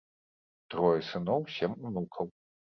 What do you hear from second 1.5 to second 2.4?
сем унукаў.